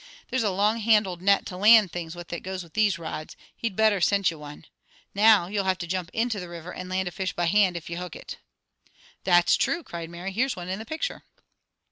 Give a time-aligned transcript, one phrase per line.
[0.31, 3.37] There's a longhandled net to land things with that goes with those rods.
[3.55, 4.65] He'd better sent ye one.
[5.13, 7.87] Now you'll have to jump into the river and land a fish by hand if
[7.87, 8.39] ye hook it."
[9.25, 10.31] "That's true!" cried Mary.
[10.31, 11.23] "Here's one in a picture."